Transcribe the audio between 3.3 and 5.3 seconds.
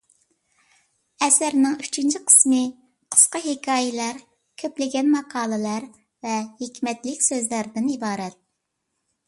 ھېكايىلەر، كۆپلىگەن